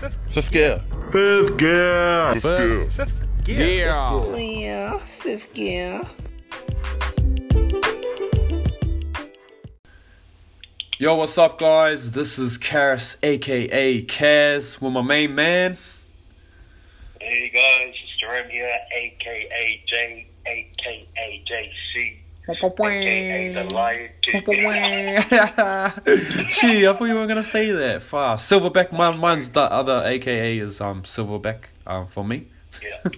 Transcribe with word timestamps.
Fifth 0.00 0.50
gear. 0.50 0.80
Fifth 1.12 1.58
gear. 1.58 2.32
Fifth 2.32 2.42
gear. 2.42 2.86
Fifth 2.86 3.44
gear. 3.44 3.86
Yeah. 3.86 4.10
Oh, 4.10 4.34
yeah, 4.34 4.98
fifth 4.98 5.52
gear. 5.52 6.00
Yo, 10.98 11.16
what's 11.16 11.36
up, 11.36 11.58
guys? 11.58 12.12
This 12.12 12.38
is 12.38 12.56
Karis, 12.56 13.18
aka 13.22 14.02
Kaz, 14.04 14.80
with 14.80 14.90
my 14.90 15.02
main 15.02 15.34
man. 15.34 15.76
Hey 17.20 17.50
guys, 17.50 17.94
it's 18.02 18.20
Jerome 18.20 18.48
here, 18.48 18.74
aka 18.96 19.84
J, 19.86 20.26
aka 20.46 21.44
JC, 21.46 22.16
aka 22.50 23.52
the. 23.54 23.62
Gee, 26.48 26.86
I 26.86 26.92
thought 26.92 27.04
you 27.04 27.14
weren't 27.14 27.28
gonna 27.28 27.42
say 27.42 27.70
that. 27.70 28.02
Far 28.02 28.36
Silverback. 28.36 28.92
My, 28.92 29.10
mine's 29.14 29.48
the 29.50 29.60
other 29.62 30.02
AKA 30.04 30.58
is 30.58 30.80
um 30.80 31.02
Silverback 31.02 31.64
um 31.86 32.06
for 32.06 32.24
me. 32.24 32.46
Yeah. 32.82 33.10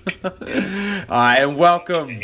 Alright, 1.08 1.42
and 1.42 1.56
welcome. 1.58 2.20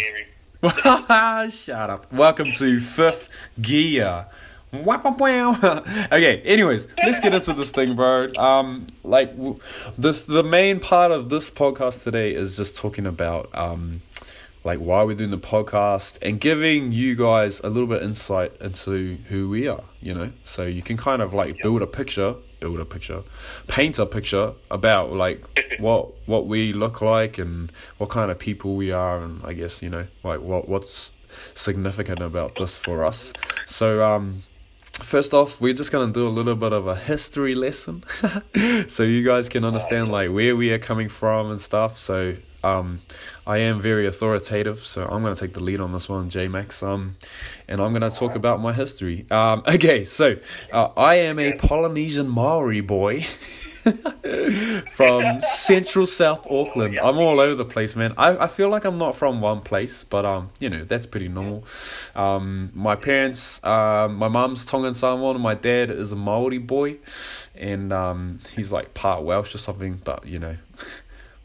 Shut 0.62 1.90
up. 1.90 2.12
Welcome 2.12 2.52
to 2.52 2.80
Fifth 2.80 3.28
Gear. 3.60 4.26
Okay, 4.74 6.42
anyways, 6.44 6.88
let's 7.02 7.20
get 7.20 7.32
into 7.32 7.54
this 7.54 7.70
thing, 7.70 7.96
bro. 7.96 8.28
Um, 8.34 8.86
like, 9.02 9.34
w- 9.36 9.60
this 9.96 10.20
the 10.22 10.42
main 10.42 10.78
part 10.80 11.10
of 11.10 11.30
this 11.30 11.50
podcast 11.50 12.02
today 12.04 12.34
is 12.34 12.56
just 12.56 12.76
talking 12.76 13.06
about 13.06 13.48
um, 13.56 14.02
like 14.64 14.78
why 14.78 15.02
we're 15.02 15.16
doing 15.16 15.30
the 15.30 15.38
podcast 15.38 16.18
and 16.22 16.40
giving 16.40 16.92
you 16.92 17.14
guys 17.14 17.60
a 17.60 17.68
little 17.68 17.86
bit 17.86 18.02
insight 18.02 18.52
into 18.60 19.18
who 19.28 19.48
we 19.48 19.68
are. 19.68 19.84
You 20.00 20.14
know, 20.14 20.32
so 20.44 20.64
you 20.64 20.82
can 20.82 20.96
kind 20.96 21.22
of 21.22 21.32
like 21.34 21.60
build 21.62 21.82
a 21.82 21.86
picture, 21.86 22.36
build 22.60 22.80
a 22.80 22.84
picture, 22.84 23.22
paint 23.66 23.98
a 23.98 24.06
picture 24.06 24.54
about 24.70 25.12
like 25.12 25.44
what 25.78 26.10
what 26.26 26.46
we 26.46 26.72
look 26.72 27.00
like 27.00 27.38
and 27.38 27.72
what 27.98 28.10
kind 28.10 28.30
of 28.30 28.38
people 28.38 28.74
we 28.74 28.92
are, 28.92 29.22
and 29.22 29.40
I 29.44 29.52
guess 29.52 29.82
you 29.82 29.90
know 29.90 30.06
like 30.22 30.40
what 30.40 30.68
what's 30.68 31.12
significant 31.54 32.20
about 32.20 32.56
this 32.56 32.78
for 32.78 33.04
us. 33.04 33.32
So 33.66 34.04
um 34.04 34.42
first 34.92 35.32
off 35.32 35.60
we're 35.60 35.72
just 35.72 35.92
gonna 35.92 36.12
do 36.12 36.26
a 36.26 36.28
little 36.28 36.56
bit 36.56 36.72
of 36.72 36.88
a 36.88 36.96
history 36.96 37.54
lesson 37.54 38.02
so 38.88 39.04
you 39.04 39.22
guys 39.24 39.48
can 39.48 39.64
understand 39.64 40.10
like 40.10 40.28
where 40.30 40.56
we 40.56 40.72
are 40.72 40.78
coming 40.78 41.08
from 41.08 41.52
and 41.52 41.60
stuff 41.60 41.96
so 41.96 42.34
um 42.64 43.00
i 43.46 43.58
am 43.58 43.80
very 43.80 44.06
authoritative 44.06 44.80
so 44.84 45.04
i'm 45.04 45.22
gonna 45.22 45.36
take 45.36 45.52
the 45.52 45.62
lead 45.62 45.80
on 45.80 45.92
this 45.92 46.08
one 46.08 46.28
j 46.28 46.48
max 46.48 46.82
um 46.82 47.16
and 47.68 47.80
i'm 47.80 47.92
gonna 47.92 48.10
talk 48.10 48.34
about 48.34 48.60
my 48.60 48.72
history. 48.72 49.26
Um 49.30 49.62
okay 49.68 50.04
so 50.04 50.36
uh, 50.72 50.88
i 50.96 51.16
am 51.16 51.38
a 51.38 51.52
polynesian 51.52 52.28
maori 52.28 52.80
boy 52.80 53.22
from 54.92 55.40
central 55.40 56.04
south 56.04 56.46
auckland. 56.50 56.98
I'm 56.98 57.16
all 57.16 57.40
over 57.40 57.54
the 57.54 57.64
place 57.64 57.96
man. 57.96 58.12
I, 58.18 58.44
I 58.44 58.46
feel 58.48 58.68
like 58.68 58.84
i'm 58.84 58.98
not 58.98 59.16
from 59.16 59.40
one 59.40 59.60
place 59.60 60.04
but 60.04 60.24
um 60.24 60.50
you 60.58 60.68
know 60.68 60.84
that's 60.84 61.06
pretty 61.06 61.28
normal. 61.28 61.64
Um 62.14 62.70
my 62.74 62.96
parents 62.96 63.62
um 63.64 64.16
my 64.16 64.28
mom's 64.28 64.64
tongan 64.64 64.94
samoan 64.94 65.36
and 65.36 65.42
my 65.42 65.54
dad 65.54 65.90
is 65.90 66.12
a 66.12 66.16
maori 66.16 66.58
boy 66.58 66.98
and 67.54 67.92
um 67.92 68.40
he's 68.56 68.72
like 68.72 68.94
part 68.94 69.22
welsh 69.22 69.54
or 69.54 69.58
something 69.58 70.00
but 70.04 70.26
you 70.26 70.38
know 70.38 70.56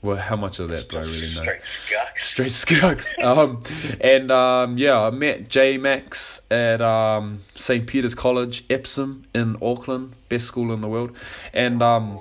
well 0.04 0.18
how 0.18 0.36
much 0.36 0.60
of 0.60 0.70
that 0.70 0.90
do 0.90 0.98
i 0.98 1.02
really 1.02 1.34
know 1.34 1.44
Straight 1.44 1.62
scucks. 1.76 2.28
straight 2.28 2.52
skunks. 2.52 3.16
Um, 3.24 3.64
and 4.02 4.32
um, 4.32 4.78
yeah, 4.78 5.00
I 5.00 5.10
met 5.10 5.48
J 5.48 5.78
Max 5.78 6.42
at 6.52 6.82
um, 6.82 7.40
St. 7.56 7.88
Peter's 7.88 8.14
College, 8.16 8.66
Epsom 8.70 9.24
in 9.34 9.56
Auckland, 9.62 10.14
best 10.30 10.46
school 10.46 10.74
in 10.74 10.82
the 10.82 10.88
world. 10.90 11.16
And 11.54 11.82
um, 11.82 12.20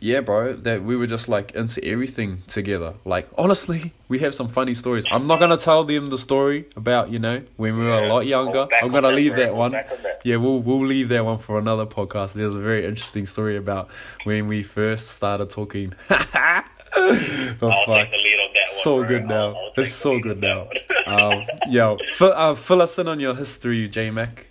yeah, 0.00 0.20
bro, 0.20 0.54
that 0.54 0.82
we 0.82 0.96
were 0.96 1.06
just 1.06 1.28
like 1.28 1.52
into 1.52 1.82
everything 1.84 2.42
together. 2.48 2.94
Like 3.04 3.28
honestly, 3.38 3.92
we 4.08 4.18
have 4.20 4.34
some 4.34 4.48
funny 4.48 4.74
stories. 4.74 5.04
I'm 5.10 5.26
not 5.26 5.38
gonna 5.40 5.56
tell 5.56 5.84
them 5.84 6.06
the 6.06 6.18
story 6.18 6.66
about 6.76 7.10
you 7.10 7.18
know 7.20 7.42
when 7.56 7.78
we 7.78 7.84
were 7.84 8.02
a 8.02 8.08
lot 8.08 8.26
younger. 8.26 8.66
I'm 8.82 8.90
gonna 8.90 9.12
leave 9.12 9.34
bro. 9.36 9.44
that 9.44 9.54
one. 9.54 9.74
on 9.74 10.02
that. 10.02 10.20
Yeah, 10.24 10.36
we'll 10.36 10.60
we'll 10.60 10.84
leave 10.84 11.08
that 11.10 11.24
one 11.24 11.38
for 11.38 11.58
another 11.58 11.86
podcast. 11.86 12.32
There's 12.34 12.54
a 12.54 12.60
very 12.60 12.84
interesting 12.84 13.26
story 13.26 13.56
about 13.56 13.88
when 14.24 14.48
we 14.48 14.62
first 14.62 15.12
started 15.12 15.48
talking. 15.50 15.94
but 17.60 17.72
I'll 17.72 17.84
fuck 17.86 17.96
take 17.96 18.10
the 18.12 18.16
lead 18.18 18.40
on 18.40 18.52
that 18.54 18.60
one. 18.72 18.82
so 18.82 18.98
bro. 18.98 19.08
good 19.08 19.26
now. 19.26 19.34
I'll- 19.48 19.56
I'll 19.56 19.72
it's 19.76 19.92
so 19.92 20.18
good 20.18 20.40
now. 20.40 20.68
that 21.06 21.20
one. 21.20 21.32
um, 21.34 21.46
yo, 21.68 21.98
fill, 22.16 22.32
uh, 22.32 22.54
fill 22.54 22.82
us 22.82 22.98
in 22.98 23.08
on 23.08 23.20
your 23.20 23.34
history, 23.34 23.88
J 23.88 24.10
Mac. 24.10 24.46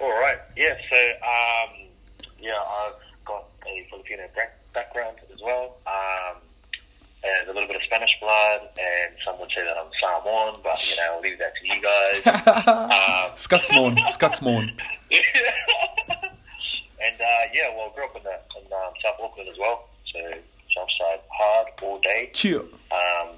All 0.00 0.10
right. 0.10 0.38
Yeah. 0.56 0.76
So, 0.90 0.96
um, 0.96 1.88
yeah, 2.40 2.52
I've 2.60 3.24
got 3.24 3.44
a 3.66 3.86
Filipino 3.90 4.28
back- 4.34 4.58
background 4.72 5.16
as 5.34 5.40
well. 5.42 5.76
Um, 5.86 6.36
and 7.24 7.48
a 7.48 7.52
little 7.52 7.66
bit 7.66 7.74
of 7.76 7.82
Spanish 7.86 8.10
blood, 8.20 8.60
and 8.78 9.14
some 9.24 9.38
would 9.40 9.50
say 9.50 9.64
that 9.64 9.76
I'm 9.76 9.90
Samoan, 10.00 10.54
but 10.62 10.78
you 10.88 10.96
know, 10.96 11.14
I'll 11.14 11.20
leave 11.20 11.38
that 11.40 11.52
to 11.56 11.66
you 11.66 11.82
guys. 11.82 12.26
um, 12.46 13.32
Skuxmorn, 13.34 13.98
Skuxmorn. 14.06 14.70
and 17.02 17.20
uh, 17.20 17.42
yeah, 17.52 17.74
well, 17.74 17.90
I 17.90 17.94
grew 17.94 18.04
up 18.04 18.16
in, 18.16 18.22
the, 18.22 18.30
in 18.60 18.72
um, 18.72 18.92
South 19.02 19.16
Auckland 19.20 19.48
as 19.48 19.58
well, 19.58 19.88
so 20.12 20.20
Southside 20.76 21.20
hard 21.32 21.66
all 21.82 21.98
day. 22.00 22.30
Cheer. 22.34 22.60
Um, 22.60 23.28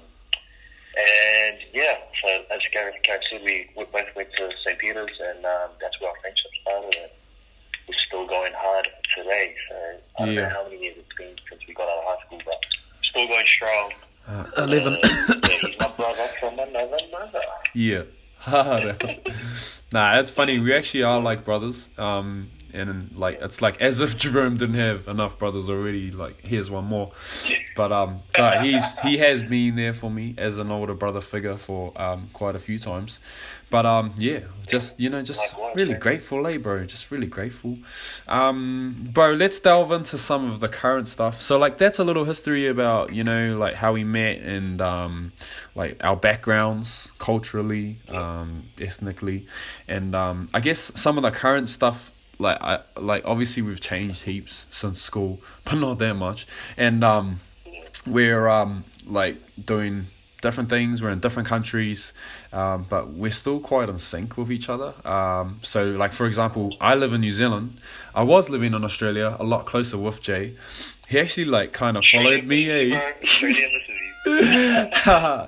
and 0.97 1.57
yeah, 1.73 1.93
so 2.21 2.27
as 2.51 2.59
Gareth 2.73 2.95
Gareth 3.03 3.21
said, 3.31 3.41
we, 3.43 3.69
we 3.77 3.85
both 3.85 4.07
went 4.15 4.29
to 4.37 4.49
St. 4.65 4.77
Peter's, 4.79 5.17
and 5.21 5.45
um, 5.45 5.69
that's 5.81 5.99
where 6.01 6.09
our 6.09 6.15
friendship 6.19 6.51
started. 6.61 6.95
And 7.01 7.11
we're 7.87 7.95
still 8.07 8.27
going 8.27 8.51
hard 8.55 8.87
today. 9.15 9.55
So 9.69 9.75
I 10.19 10.25
don't 10.25 10.33
Yeah. 10.35 10.41
know 10.41 10.49
how 10.49 10.63
many 10.65 10.81
years 10.81 10.97
it's 10.99 11.17
been 11.17 11.35
since 11.49 11.61
we 11.67 11.73
got 11.73 11.87
out 11.87 11.97
of 11.99 12.03
high 12.05 12.25
school, 12.25 12.39
but 12.45 12.59
still 13.03 13.27
going 13.27 13.45
strong. 13.45 13.91
Uh, 14.27 14.45
11. 14.57 14.93
Uh, 14.93 14.97
yeah, 15.03 15.57
he's 15.61 15.79
my 15.79 15.87
brother 15.97 16.27
from 16.39 16.59
another 16.59 16.97
mother. 17.11 17.41
yeah. 17.73 18.03
nah, 19.91 20.19
it's 20.19 20.31
funny. 20.31 20.59
We 20.59 20.73
actually 20.73 21.03
are 21.03 21.19
like 21.19 21.43
brothers. 21.43 21.89
Um, 21.97 22.51
and 22.73 23.15
like 23.15 23.39
it's 23.41 23.61
like 23.61 23.81
as 23.81 23.99
if 23.99 24.17
Jerome 24.17 24.57
didn't 24.57 24.75
have 24.75 25.07
enough 25.07 25.37
brothers 25.37 25.69
already. 25.69 26.11
Like 26.11 26.47
here's 26.47 26.69
one 26.69 26.85
more, 26.85 27.11
but 27.75 27.91
um, 27.91 28.21
but 28.37 28.63
he's 28.63 28.99
he 28.99 29.17
has 29.17 29.43
been 29.43 29.75
there 29.75 29.93
for 29.93 30.09
me 30.09 30.35
as 30.37 30.57
an 30.57 30.71
older 30.71 30.93
brother 30.93 31.21
figure 31.21 31.57
for 31.57 31.91
um 31.99 32.29
quite 32.33 32.55
a 32.55 32.59
few 32.59 32.79
times, 32.79 33.19
but 33.69 33.85
um 33.85 34.13
yeah, 34.17 34.41
just 34.67 34.99
you 34.99 35.09
know 35.09 35.21
just 35.21 35.55
really 35.75 35.93
grateful, 35.93 36.45
eh, 36.47 36.57
bro? 36.57 36.85
Just 36.85 37.11
really 37.11 37.27
grateful. 37.27 37.77
Um, 38.27 39.09
bro, 39.13 39.33
let's 39.33 39.59
delve 39.59 39.91
into 39.91 40.17
some 40.17 40.51
of 40.51 40.59
the 40.59 40.69
current 40.69 41.07
stuff. 41.07 41.41
So 41.41 41.57
like 41.57 41.77
that's 41.77 41.99
a 41.99 42.03
little 42.03 42.25
history 42.25 42.67
about 42.67 43.13
you 43.13 43.23
know 43.23 43.57
like 43.57 43.75
how 43.75 43.93
we 43.93 44.03
met 44.03 44.39
and 44.39 44.81
um 44.81 45.31
like 45.75 45.97
our 46.03 46.15
backgrounds 46.15 47.11
culturally, 47.19 47.99
um, 48.07 48.69
ethnically, 48.79 49.47
and 49.87 50.15
um 50.15 50.49
I 50.53 50.59
guess 50.59 50.91
some 50.95 51.17
of 51.17 51.23
the 51.23 51.31
current 51.31 51.69
stuff 51.69 52.11
like 52.39 52.61
I 52.61 52.79
like 52.95 53.23
obviously 53.25 53.61
we've 53.61 53.81
changed 53.81 54.23
heaps 54.23 54.65
since 54.71 55.01
school, 55.01 55.41
but 55.65 55.75
not 55.75 55.99
that 55.99 56.15
much. 56.15 56.47
And 56.77 57.03
um 57.03 57.41
we're 58.07 58.47
um 58.47 58.85
like 59.05 59.37
doing 59.63 60.07
different 60.41 60.69
things, 60.69 61.01
we're 61.03 61.09
in 61.09 61.19
different 61.19 61.49
countries, 61.49 62.13
um, 62.53 62.85
but 62.89 63.09
we're 63.09 63.29
still 63.29 63.59
quite 63.59 63.89
in 63.89 63.99
sync 63.99 64.37
with 64.37 64.51
each 64.51 64.69
other. 64.69 64.93
Um 65.05 65.59
so 65.61 65.83
like 65.91 66.13
for 66.13 66.25
example, 66.25 66.75
I 66.79 66.95
live 66.95 67.13
in 67.13 67.21
New 67.21 67.31
Zealand. 67.31 67.79
I 68.15 68.23
was 68.23 68.49
living 68.49 68.73
in 68.73 68.83
Australia, 68.83 69.35
a 69.39 69.43
lot 69.43 69.65
closer 69.65 69.97
with 69.97 70.21
Jay. 70.21 70.55
He 71.09 71.19
actually 71.19 71.45
like 71.45 71.73
kind 71.73 71.97
of 71.97 72.05
followed 72.05 72.45
me, 72.45 72.69
eh? 72.69 73.13
Australia 73.21 73.67
misses 73.67 73.87
you. 73.87 74.05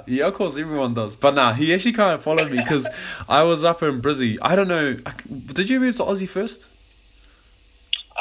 yeah, 0.08 0.28
of 0.28 0.34
course, 0.34 0.58
everyone 0.58 0.94
does. 0.94 1.16
But 1.16 1.36
nah, 1.36 1.54
he 1.54 1.74
actually 1.74 1.92
kind 1.94 2.16
of 2.16 2.24
followed 2.24 2.52
me 2.52 2.58
because 2.58 2.88
I 3.30 3.44
was 3.44 3.64
up 3.64 3.84
in 3.84 4.02
Brizzy. 4.02 4.38
I 4.42 4.56
don't 4.56 4.68
know. 4.68 4.98
I 5.06 5.14
did 5.54 5.70
you 5.70 5.80
move 5.80 5.96
to 5.98 6.04
Aussie 6.04 6.28
first? 6.28 6.68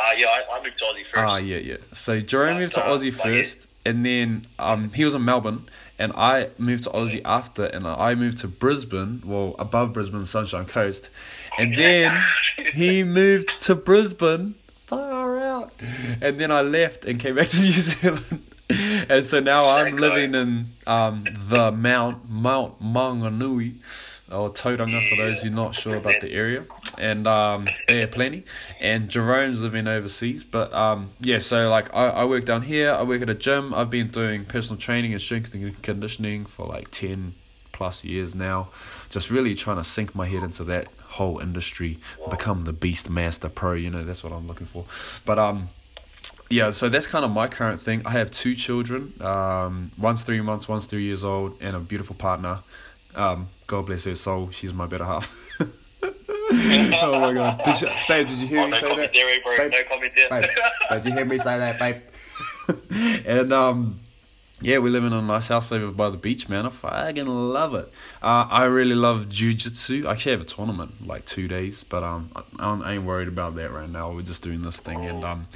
Uh, 0.01 0.13
yeah, 0.17 0.27
I, 0.27 0.57
I 0.59 0.63
moved 0.63 0.79
to 0.79 0.85
Aussie 0.85 1.05
first. 1.05 1.17
Ah, 1.17 1.37
yeah, 1.37 1.59
yeah. 1.59 1.77
So 1.93 2.21
Jerome 2.21 2.59
moved 2.59 2.75
to 2.75 2.85
Uh, 2.85 2.89
Aussie 2.89 3.17
like 3.19 3.27
it- 3.27 3.47
first, 3.47 3.67
and 3.85 4.05
then 4.07 4.47
um 4.59 4.91
he 4.93 5.05
was 5.05 5.15
in 5.15 5.25
Melbourne, 5.25 5.69
and 5.99 6.13
I 6.15 6.49
moved 6.59 6.85
to 6.85 6.91
Aussie 6.91 7.23
after, 7.25 7.65
and 7.67 7.87
I 7.87 8.15
moved 8.15 8.39
to 8.39 8.49
Brisbane, 8.49 9.23
well 9.25 9.55
above 9.59 9.93
Brisbane, 9.93 10.25
Sunshine 10.27 10.67
Coast, 10.67 11.11
and 11.59 11.75
then 11.75 12.23
he 12.73 13.05
moved 13.05 13.61
to 13.63 13.75
Brisbane. 13.75 14.55
Far 14.87 15.39
out, 15.39 15.73
and 16.21 16.41
then 16.41 16.51
I 16.51 16.63
left 16.63 17.05
and 17.05 17.21
came 17.21 17.37
back 17.37 17.49
to 17.49 17.61
New 17.63 17.73
Zealand. 17.73 18.43
And 19.15 19.27
so 19.27 19.41
now 19.41 19.69
I'm 19.69 19.97
living 19.97 20.35
in 20.35 20.73
um 20.87 21.25
the 21.49 21.73
Mount 21.73 22.31
Mount 22.31 22.81
Maunganui 22.81 23.79
or 24.31 24.51
Tauranga 24.51 25.09
for 25.09 25.17
those 25.17 25.43
who 25.43 25.49
are 25.49 25.51
not 25.51 25.75
sure 25.75 25.97
about 25.97 26.21
the 26.21 26.33
area. 26.43 26.65
And 26.97 27.27
um 27.27 27.69
there 27.89 28.05
are 28.05 28.07
plenty. 28.07 28.45
And 28.79 29.09
Jerome's 29.09 29.63
living 29.63 29.89
overseas. 29.89 30.45
But 30.45 30.73
um 30.73 31.11
yeah, 31.21 31.41
so 31.41 31.69
like 31.69 31.93
I, 31.93 32.09
I 32.23 32.25
work 32.25 32.45
down 32.45 32.63
here, 32.63 32.93
I 32.93 33.03
work 33.03 33.21
at 33.23 33.29
a 33.29 33.35
gym, 33.35 33.75
I've 33.75 33.91
been 33.91 34.09
doing 34.09 34.45
personal 34.45 34.79
training 34.79 35.13
and 35.13 35.21
strength 35.21 35.55
and 35.55 35.83
conditioning 35.83 36.47
for 36.47 36.67
like 36.67 36.93
ten 36.93 37.35
plus 37.73 38.05
years 38.05 38.33
now. 38.35 38.69
Just 39.09 39.29
really 39.29 39.57
trying 39.57 39.79
to 39.79 39.85
sink 39.85 40.15
my 40.15 40.29
head 40.29 40.45
into 40.45 40.63
that 40.65 40.87
whole 41.19 41.41
industry, 41.41 41.99
become 42.31 42.63
the 42.63 42.73
beast 42.73 43.11
master 43.11 43.49
pro, 43.49 43.73
you 43.73 43.91
know, 43.91 44.05
that's 44.05 44.23
what 44.23 44.33
I'm 44.33 44.47
looking 44.47 44.69
for. 44.69 44.85
But 45.25 45.41
um 45.41 45.71
yeah, 46.51 46.71
so 46.71 46.89
that's 46.89 47.07
kind 47.07 47.25
of 47.25 47.31
my 47.31 47.47
current 47.49 47.81
thing. 47.81 48.03
I 48.05 48.11
have 48.11 48.31
two 48.31 48.55
children. 48.55 49.15
Um, 49.21 49.93
one's 49.97 50.23
three 50.23 50.41
months, 50.41 50.69
one's 50.69 50.87
three 50.87 51.05
years 51.05 51.25
old, 51.25 51.57
and 51.61 51.75
a 51.77 51.81
beautiful 51.81 52.17
partner. 52.17 52.61
Um, 53.15 53.49
God 53.67 53.87
bless 53.87 54.05
her 54.05 54.15
soul. 54.17 54.51
She's 54.51 54.73
my 54.75 54.87
better 54.87 55.05
half. 55.05 55.35
oh 56.03 57.21
my 57.21 57.33
god, 57.33 57.63
did 57.65 57.81
you, 57.81 57.89
babe? 58.09 58.29
Did 58.29 58.39
you 58.39 58.47
hear 58.47 58.61
Oh, 58.63 58.65
me 58.67 58.71
no 58.73 58.79
say 58.79 58.89
that? 58.97 59.11
there. 59.13 59.59
Babe, 59.59 59.73
No 59.73 59.79
comment 59.91 60.13
there. 60.17 60.29
babe, 60.31 60.45
did 60.91 61.05
you 61.07 61.13
hear 61.13 61.25
me 61.25 61.39
say 61.39 61.59
that, 61.59 61.79
babe? 61.79 62.03
and 63.27 63.53
um, 63.53 64.01
yeah, 64.61 64.79
we 64.79 64.91
live 64.91 65.05
in 65.05 65.13
a 65.13 65.23
nice 65.23 65.49
house 65.49 65.73
over 65.73 65.91
by 65.91 66.11
the 66.11 66.17
beach, 66.17 66.49
man. 66.49 66.67
I 66.67 66.71
fucking 66.71 67.27
love 67.27 67.75
it. 67.75 67.93
Uh, 68.23 68.47
I 68.51 68.65
really 68.65 68.95
love 68.95 69.29
jujitsu. 69.29 70.07
I 70.07 70.13
actually 70.13 70.33
have 70.33 70.41
a 70.41 70.45
tournament 70.45 71.07
like 71.07 71.25
two 71.27 71.49
days, 71.49 71.85
but 71.85 72.03
um, 72.03 72.31
I, 72.59 72.69
I 72.69 72.93
ain't 72.95 73.05
worried 73.05 73.29
about 73.29 73.55
that 73.57 73.73
right 73.73 73.89
now. 73.89 74.13
We're 74.13 74.23
just 74.23 74.43
doing 74.43 74.63
this 74.63 74.79
thing, 74.79 75.05
and 75.07 75.25
um, 75.25 75.47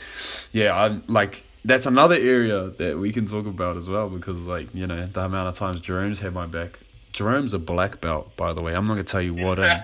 yeah, 0.53 0.75
I 0.75 1.01
like 1.09 1.45
that's 1.65 1.87
another 1.87 2.17
area 2.17 2.71
that 2.79 2.99
we 2.99 3.13
can 3.13 3.27
talk 3.27 3.47
about 3.47 3.77
as 3.77 3.89
well 3.89 4.09
because 4.09 4.47
like 4.47 4.75
you 4.75 4.87
know 4.87 5.07
the 5.07 5.21
amount 5.23 5.49
of 5.49 5.55
times 5.55 5.81
Jerome's 5.81 6.21
had 6.21 6.33
my 6.35 6.47
back. 6.47 6.79
Jerome's 7.13 7.55
a 7.55 7.59
black 7.61 8.01
belt, 8.01 8.37
by 8.37 8.53
the 8.53 8.61
way. 8.61 8.75
I'm 8.75 8.85
not 8.87 8.95
gonna 8.95 9.05
tell 9.05 9.23
you 9.23 9.35
what 9.35 9.59
in. 9.59 9.67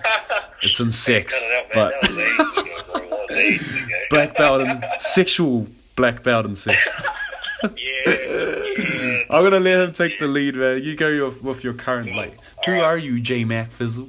It's 0.62 0.78
in 0.78 0.90
sex, 0.92 1.34
it 1.42 1.54
out, 1.54 1.72
but 1.72 1.94
That 2.02 2.10
was 2.10 2.18
ages 2.18 2.58
ago, 2.58 2.84
bro. 2.98 3.08
That 3.08 3.28
was 3.30 3.36
ages 3.38 3.84
ago. 3.86 3.96
black 4.10 4.36
belt 4.36 4.60
and 4.60 4.84
sexual 4.98 5.66
black 5.96 6.22
belt 6.22 6.44
and 6.44 6.58
sex. 6.58 6.86
yeah, 9.30 9.34
yeah. 9.34 9.38
I'm 9.38 9.44
gonna 9.44 9.60
let 9.60 9.80
him 9.80 9.92
take 9.92 10.18
the 10.18 10.26
lead, 10.26 10.56
man. 10.56 10.82
You 10.82 10.96
go 10.96 11.26
with, 11.26 11.42
with 11.42 11.64
your 11.64 11.74
current 11.74 12.14
like. 12.14 12.38
Who 12.66 12.80
are 12.80 12.98
you, 12.98 13.20
J 13.20 13.44
Mac 13.44 13.70
Fizzle? 13.70 14.08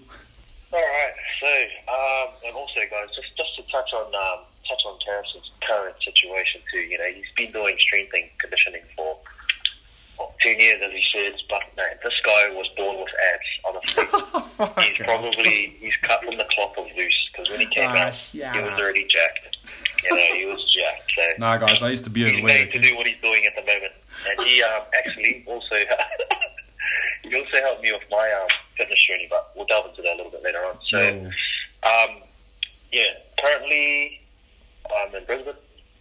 All 0.73 0.79
right. 0.79 1.13
So, 1.41 1.47
um, 1.47 2.33
and 2.45 2.55
also, 2.55 2.79
guys, 2.89 3.07
just 3.15 3.35
just 3.37 3.55
to 3.57 3.63
touch 3.71 3.89
on 3.93 4.05
um, 4.13 4.45
touch 4.67 4.81
on 4.85 4.97
Terrace's 5.05 5.49
current 5.67 5.95
situation 6.03 6.61
too. 6.71 6.79
You 6.79 6.97
know, 6.97 7.05
he's 7.13 7.25
been 7.35 7.51
doing 7.51 7.75
strength 7.79 8.11
and 8.13 8.23
conditioning 8.39 8.81
for 8.95 9.17
what, 10.17 10.31
ten 10.39 10.59
years, 10.59 10.81
as 10.83 10.91
he 10.91 11.03
says. 11.15 11.33
But 11.49 11.61
man, 11.75 11.87
this 12.03 12.13
guy 12.25 12.49
was 12.51 12.69
born 12.77 12.97
with 12.99 13.09
abs. 13.33 13.49
Honestly, 13.65 14.83
he's 14.87 14.97
probably 14.99 15.75
he's 15.79 15.97
cut 16.03 16.23
from 16.23 16.37
the 16.37 16.45
cloth 16.51 16.77
of 16.77 16.85
loose 16.95 17.29
because 17.31 17.49
when 17.49 17.59
he 17.59 17.65
came 17.67 17.89
Ah, 17.89 17.97
out, 18.07 18.13
shut 18.13 18.53
he 18.55 18.59
was 18.61 18.69
already 18.79 19.05
jacked. 19.07 19.57
You 20.03 20.15
know, 20.15 20.35
he 20.35 20.45
was 20.45 20.73
jacked. 20.73 21.11
So. 21.15 21.21
Nah, 21.39 21.57
guys, 21.57 21.81
I 21.83 21.89
used 21.89 22.03
to 22.05 22.09
be 22.09 22.25
overweight. 22.25 22.71
to 22.71 22.79
do 22.79 22.95
what 22.95 23.05
he's 23.07 23.19
doing 23.21 23.45
at 23.45 23.53
the 23.55 23.61
moment. 23.61 23.93
And 24.29 24.47
he 24.47 24.61
um, 24.63 24.83
actually 24.93 25.43
also 25.47 25.75
he 27.23 27.35
also 27.35 27.57
helped 27.63 27.81
me 27.81 27.91
with 27.91 28.03
my 28.09 28.31
um, 28.41 28.47
fitness 28.77 29.05
journey, 29.05 29.27
but 29.29 29.51
we'll 29.55 29.65
delve 29.65 29.89
into 29.89 30.01
that 30.01 30.13
a 30.13 30.17
little 30.17 30.31
bit 30.31 30.43
later 30.43 30.59
on. 30.65 30.77
So, 30.87 30.97
um, 31.83 32.21
yeah, 32.91 33.03
currently 33.43 34.21
I'm 34.85 35.15
in 35.15 35.25
Brisbane. 35.25 35.53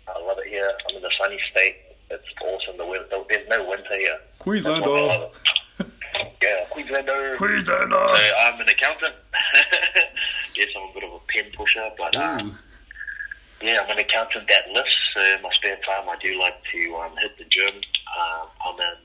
I 0.09 0.27
love 0.27 0.39
it 0.39 0.49
here. 0.49 0.73
I'm 0.89 0.97
in 0.97 1.03
the 1.03 1.11
sunny 1.21 1.39
state. 1.51 1.77
It's 2.11 2.25
awesome. 2.43 2.77
The 2.77 2.87
weather, 2.87 3.07
there's 3.29 3.49
no 3.49 3.69
winter 3.69 3.97
here. 3.97 4.19
Queenslander. 4.41 4.81
That's 4.81 4.87
why 4.87 5.01
I 5.01 5.17
love 5.19 5.31
it. 5.31 5.37
Yeah, 6.43 6.65
Queenslander. 6.71 7.37
Queenslander. 7.37 8.15
So 8.15 8.35
I'm 8.41 8.61
an 8.61 8.69
accountant. 8.69 9.15
yes, 10.57 10.69
I'm 10.77 10.91
a 10.91 10.95
bit 10.95 11.05
of 11.05 11.13
a 11.13 11.21
pen 11.33 11.53
pusher, 11.57 11.89
but 11.97 12.17
uh, 12.17 12.43
yeah, 13.63 13.81
I'm 13.83 13.91
an 13.91 13.99
accountant 13.99 14.49
that 14.49 14.73
lifts. 14.75 14.99
So 15.15 15.23
in 15.23 15.43
my 15.43 15.51
spare 15.53 15.77
time, 15.87 16.09
I 16.09 16.17
do 16.21 16.39
like 16.41 16.57
to 16.73 16.97
um, 16.97 17.17
hit 17.19 17.39
the 17.39 17.45
gym. 17.45 17.81
Um, 18.19 18.47
I'm 18.67 18.81
an, 18.81 18.97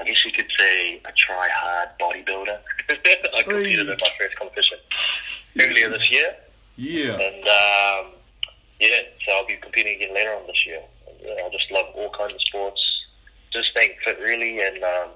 I 0.00 0.04
guess 0.04 0.24
you 0.24 0.32
could 0.32 0.46
say, 0.58 0.96
a 1.04 1.12
try-hard 1.16 1.88
bodybuilder. 2.00 2.58
I 2.90 3.42
competed 3.42 3.88
Oi. 3.88 3.92
in 3.92 3.98
my 3.98 4.08
first 4.20 4.36
competition 4.38 4.78
earlier 5.60 5.88
this 5.90 6.10
year, 6.10 6.34
Yeah. 6.76 7.14
and 7.14 7.42
um, 7.48 8.12
yeah, 8.80 9.00
so 9.26 9.32
I'll 9.32 9.46
be 9.46 9.56
competing 9.56 9.96
again 9.96 10.14
later 10.14 10.32
on 10.34 10.46
this 10.46 10.64
year. 10.66 10.80
I 11.08 11.48
just 11.50 11.70
love 11.72 11.86
all 11.94 12.10
kinds 12.16 12.34
of 12.34 12.40
sports, 12.42 12.80
just 13.52 13.68
staying 13.70 13.90
fit 14.04 14.18
really, 14.20 14.60
and 14.60 14.82
um, 14.84 15.08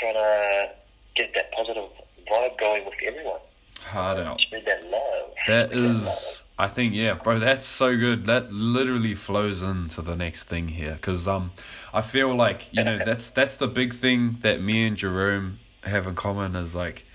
trying 0.00 0.14
to 0.14 0.70
get 1.16 1.34
that 1.34 1.52
positive 1.52 1.84
vibe 2.32 2.58
going 2.58 2.84
with 2.86 2.94
everyone. 3.06 3.40
Hard 3.82 4.18
out. 4.20 4.40
Spread 4.40 4.64
that 4.66 4.82
love. 4.90 5.30
That 5.46 5.72
is, 5.74 6.42
I 6.56 6.68
think, 6.68 6.94
yeah, 6.94 7.14
bro. 7.14 7.40
That's 7.40 7.66
so 7.66 7.96
good. 7.96 8.26
That 8.26 8.52
literally 8.52 9.16
flows 9.16 9.60
into 9.60 10.02
the 10.02 10.14
next 10.14 10.44
thing 10.44 10.68
here, 10.68 10.92
because 10.92 11.26
um, 11.26 11.50
I 11.92 12.00
feel 12.00 12.34
like 12.34 12.68
you 12.70 12.84
know 12.84 12.98
that's 13.04 13.30
that's 13.30 13.56
the 13.56 13.66
big 13.66 13.92
thing 13.92 14.38
that 14.42 14.62
me 14.62 14.86
and 14.86 14.96
Jerome 14.96 15.58
have 15.82 16.06
in 16.06 16.14
common 16.14 16.54
is 16.54 16.74
like 16.74 17.06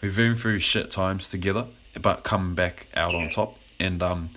we've 0.00 0.16
been 0.16 0.34
through 0.34 0.58
shit 0.58 0.90
times 0.90 1.28
together, 1.28 1.66
but 2.00 2.24
come 2.24 2.56
back 2.56 2.88
out 2.94 3.14
on 3.14 3.30
top, 3.30 3.56
and 3.78 4.02
um, 4.02 4.30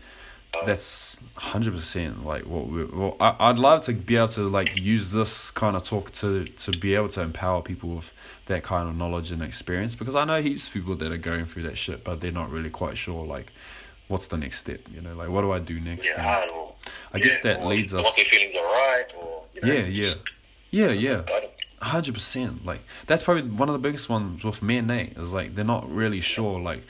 that's 0.64 1.18
hundred 1.36 1.74
percent 1.74 2.24
like 2.24 2.46
what 2.46 2.68
we. 2.68 2.86
Well, 2.86 3.18
I, 3.19 3.36
I'd 3.40 3.57
love 3.57 3.81
to 3.81 3.94
be 3.94 4.16
able 4.16 4.28
to 4.30 4.48
like 4.48 4.78
use 4.78 5.12
this 5.12 5.50
kind 5.50 5.75
of 5.75 5.81
talk 5.84 6.12
to 6.12 6.46
to 6.46 6.72
be 6.72 6.94
able 6.94 7.10
to 7.10 7.22
empower 7.22 7.64
people 7.64 7.96
with 7.96 8.14
that 8.46 8.62
kind 8.62 8.88
of 8.88 8.96
knowledge 8.96 9.31
and 9.31 9.42
experience 9.42 9.96
because 9.96 10.14
I 10.14 10.24
know 10.25 10.40
heaps 10.40 10.68
of 10.68 10.74
people 10.74 10.96
that 10.98 11.12
are 11.12 11.18
going 11.18 11.46
through 11.46 11.64
that 11.64 11.80
shit, 11.80 12.04
but 12.04 12.22
they're 12.22 12.31
not 12.31 12.52
really 12.52 12.69
quite 12.69 12.96
sure 12.96 13.25
like 13.25 13.52
what's 14.12 14.28
the 14.28 14.38
next 14.38 14.58
step. 14.60 14.81
You 14.94 15.02
know, 15.02 15.16
like 15.16 15.30
what 15.30 15.42
do 15.42 15.52
I 15.52 15.60
do 15.60 15.80
next? 15.80 16.06
Yeah, 16.06 16.42
And 16.44 16.52
or, 16.52 16.74
I 17.13 17.19
guess 17.19 17.38
yeah, 17.44 17.54
that 17.54 17.62
or 17.62 17.69
leads 17.69 17.94
us- 17.94 18.06
What 18.06 18.13
feelings 18.16 18.56
are 18.56 18.66
right, 18.66 19.06
or 19.19 19.44
you 19.56 19.62
know, 19.62 19.74
yeah, 19.74 19.86
yeah, 19.86 20.13
yeah, 20.69 20.92
yeah. 20.92 21.40
Hundred 21.81 22.13
percent. 22.13 22.63
Like 22.63 22.81
that's 23.08 23.24
probably 23.24 23.44
one 23.50 23.68
of 23.68 23.74
the 23.74 23.80
biggest 23.80 24.08
ones 24.08 24.44
with 24.46 24.62
men. 24.62 24.86
Nate 24.88 25.18
is 25.18 25.34
like 25.34 25.56
they're 25.56 25.66
not 25.66 25.90
really 25.92 26.22
sure 26.22 26.60
like 26.60 26.84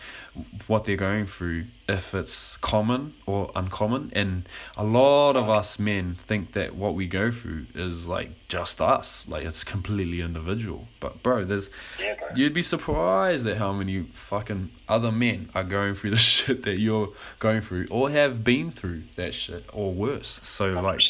what 0.68 0.83
they're 0.83 0.97
going 0.97 1.25
through 1.27 1.68
if 1.91 2.15
it's 2.15 2.57
common 2.57 3.13
or 3.25 3.51
uncommon, 3.55 4.11
and 4.13 4.47
a 4.77 4.83
lot 4.83 5.35
of 5.35 5.49
us 5.49 5.77
men 5.77 6.15
think 6.21 6.53
that 6.53 6.75
what 6.75 6.95
we 6.95 7.07
go 7.07 7.31
through 7.31 7.67
is 7.75 8.07
like 8.07 8.31
just 8.47 8.81
us, 8.81 9.25
like 9.27 9.45
it's 9.45 9.63
completely 9.63 10.21
individual. 10.21 10.88
But 10.99 11.21
bro, 11.23 11.45
there's 11.45 11.69
Yeah, 11.99 12.15
bro. 12.15 12.29
you'd 12.35 12.53
be 12.53 12.63
surprised 12.63 13.45
at 13.47 13.57
how 13.57 13.71
many 13.73 14.03
fucking 14.13 14.71
other 14.89 15.11
men 15.11 15.49
are 15.53 15.63
going 15.63 15.95
through 15.95 16.09
the 16.17 16.17
shit 16.17 16.63
that 16.63 16.79
you're 16.79 17.09
going 17.39 17.61
through 17.61 17.85
or 17.91 18.09
have 18.09 18.43
been 18.43 18.71
through 18.71 19.03
that 19.15 19.33
shit 19.33 19.65
or 19.73 19.93
worse. 19.93 20.39
So 20.43 20.67
like 20.69 21.01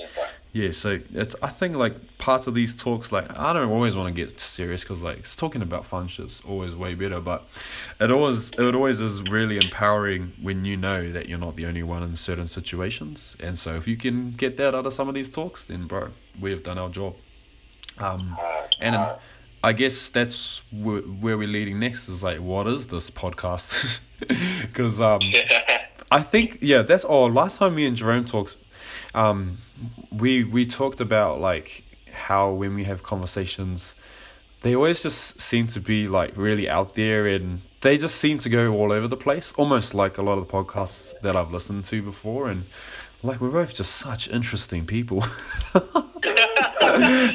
yeah, 0.54 0.72
so 0.72 1.00
it's 1.14 1.36
I 1.42 1.48
think 1.48 1.78
like 1.78 2.18
parts 2.18 2.46
of 2.46 2.54
these 2.54 2.76
talks 2.76 3.12
like 3.12 3.26
I 3.40 3.54
don't 3.54 3.72
always 3.72 3.96
want 3.96 4.14
to 4.14 4.22
get 4.26 4.38
serious 4.40 4.82
because 4.82 5.02
like 5.02 5.20
it's 5.20 5.36
talking 5.36 5.62
about 5.62 5.86
fun 5.86 6.08
shit's 6.08 6.42
always 6.42 6.76
way 6.76 6.94
better, 6.94 7.22
but 7.22 7.48
it 8.02 8.12
always 8.12 8.52
it 8.58 8.76
always 8.76 9.00
is 9.00 9.24
really 9.24 9.56
empowering 9.58 10.34
when 10.42 10.66
you 10.66 10.71
know 10.78 11.12
that 11.12 11.30
you're 11.30 11.40
not 11.40 11.56
the 11.56 11.66
only 11.66 11.84
one 11.84 12.04
in 12.04 12.16
certain 12.16 12.48
situations, 12.48 13.36
and 13.40 13.58
so 13.58 13.76
if 13.76 13.88
you 13.88 13.98
can 13.98 14.32
get 14.32 14.58
that 14.58 14.76
out 14.76 14.86
of 14.86 14.94
some 14.94 15.08
of 15.08 15.16
these 15.16 15.30
talks, 15.30 15.66
then 15.66 15.88
bro, 15.88 16.10
we 16.40 16.52
have 16.52 16.64
done 16.64 16.78
our 16.78 16.90
job. 16.90 17.16
Um, 17.98 18.38
and 18.80 18.96
um, 18.96 19.16
I 19.64 19.74
guess 19.74 20.10
that's 20.10 20.64
where, 20.72 21.02
where 21.02 21.38
we're 21.38 21.48
leading 21.48 21.80
next 21.80 22.10
is 22.10 22.24
like 22.24 22.40
what 22.40 22.68
is 22.68 22.88
this 22.88 23.10
podcast? 23.12 24.00
Because 24.62 25.02
um. 25.02 25.20
I 26.12 26.22
think 26.22 26.60
yeah, 26.62 26.82
that's 26.82 27.06
all. 27.06 27.32
Last 27.32 27.58
time 27.58 27.74
me 27.76 27.88
and 27.88 27.96
Jerome 27.96 28.26
talked, 28.26 28.58
um, 29.16 29.58
we 30.12 30.44
we 30.44 30.66
talked 30.66 31.00
about 31.00 31.40
like 31.40 31.84
how 32.12 32.52
when 32.52 32.76
we 32.76 32.84
have 32.84 33.02
conversations, 33.02 33.96
they 34.62 34.76
always 34.76 35.02
just 35.02 35.40
seem 35.40 35.68
to 35.68 35.80
be 35.80 36.08
like 36.08 36.36
really 36.36 36.70
out 36.70 36.96
there 36.96 37.28
and 37.28 37.62
they 37.82 37.98
just 37.98 38.16
seem 38.16 38.40
to 38.40 38.50
go 38.50 38.74
all 38.74 38.92
over 38.92 39.08
the 39.08 39.18
place, 39.18 39.54
almost 39.58 39.94
like 39.94 40.18
a 40.18 40.22
lot 40.22 40.38
of 40.38 40.48
the 40.48 40.52
podcasts 40.54 41.14
that 41.22 41.36
I've 41.36 41.52
listened 41.52 41.86
to 41.86 42.02
before, 42.02 42.50
and 42.50 42.64
like 43.24 43.42
we're 43.42 43.50
both 43.50 43.74
just 43.76 43.94
such 43.98 44.30
interesting 44.30 44.86
people. 44.86 45.24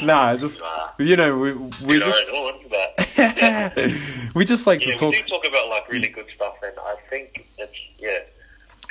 nah, 0.02 0.36
just 0.36 0.62
you 0.98 1.16
know 1.16 1.36
we 1.38 1.52
we 1.52 1.94
You 1.94 2.00
know, 2.00 2.06
just 2.06 2.32
but 2.70 2.94
we 4.34 4.44
just 4.44 4.66
like 4.66 4.84
yeah, 4.86 4.92
to 4.94 4.98
talk. 4.98 5.12
we 5.12 5.22
do 5.22 5.28
talk 5.28 5.46
about 5.46 5.68
like 5.68 5.88
really 5.88 6.08
good 6.08 6.26
stuff, 6.34 6.54
and 6.62 6.72
I 6.78 6.96
think 7.10 7.46
it's 7.58 7.72
yeah, 7.98 8.18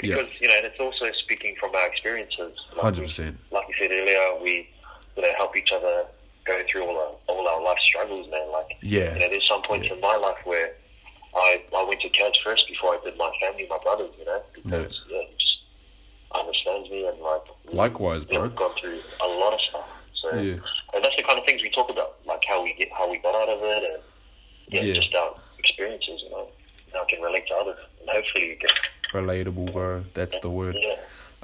Yeah. 0.02 0.16
because 0.16 0.32
you 0.42 0.48
know, 0.48 0.56
and 0.58 0.66
it's 0.66 0.80
also 0.80 1.06
speaking 1.24 1.56
from 1.60 1.74
our 1.76 1.88
experiences. 1.88 2.54
Like 2.76 2.94
100%. 2.96 3.36
Like 3.52 3.68
you 3.70 3.74
said 3.80 3.92
earlier, 3.92 4.42
we 4.44 4.68
you 5.16 5.22
know 5.24 5.32
help 5.38 5.56
each 5.58 5.72
other 5.72 6.06
go 6.46 6.62
through 6.70 6.84
all 6.86 6.98
our 6.98 7.36
all 7.36 7.48
our 7.48 7.62
life 7.64 7.80
struggles, 7.84 8.30
man. 8.32 8.52
Like 8.52 8.78
Yeah. 8.82 9.14
you 9.14 9.20
know, 9.20 9.30
there's 9.30 9.48
some 9.48 9.62
points 9.64 9.88
in 9.92 10.00
my 10.02 10.16
life 10.16 10.38
where 10.46 10.74
I 11.36 11.62
I 11.76 11.84
went 11.84 12.02
to 12.02 12.10
Cads 12.10 12.38
first 12.44 12.68
before 12.68 12.96
I 12.96 13.00
did 13.04 13.18
my 13.18 13.32
family, 13.42 13.68
my 13.70 13.78
brothers, 13.84 14.12
you 14.18 14.26
know, 14.26 14.42
because 14.54 14.94
yeah, 15.10 15.20
he 15.22 15.34
just 15.38 15.58
understands 16.34 16.90
me 16.90 17.06
and 17.08 17.20
like 17.20 17.42
Likewise, 17.74 18.26
bro. 18.26 18.44
we've 18.44 18.56
gone 18.56 18.72
through 18.80 19.00
a 19.22 19.28
lot 19.28 19.54
of 19.54 19.60
stuff. 19.70 19.92
So 20.22 20.36
Yeah. 20.40 20.58
and 20.94 21.04
that's 21.04 21.16
the 21.18 21.24
kind 21.24 21.40
of 21.40 21.46
things 21.46 21.62
we 21.62 21.70
talk 21.70 21.90
about, 21.90 22.18
like 22.26 22.44
how 22.48 22.64
we 22.64 22.74
get 22.74 22.92
how 22.92 23.10
we 23.10 23.18
got 23.18 23.36
out 23.36 23.50
of 23.50 23.62
it 23.62 23.84
and 23.84 24.02
yeah, 24.70 24.82
Yeah. 24.82 24.94
just 24.94 25.14
our 25.16 25.36
experiences, 25.60 26.22
you 26.24 26.30
know, 26.32 26.48
how 26.94 27.04
I 27.04 27.06
can 27.06 27.22
relate 27.22 27.48
to 27.48 27.56
others, 27.56 27.78
and 28.02 28.10
hopefully 28.10 28.50
you 28.50 28.58
can. 28.58 28.70
Relatable, 29.14 29.72
bro. 29.74 30.04
That's 30.14 30.38
the 30.40 30.50
word. 30.50 30.76
Yeah. 30.80 30.96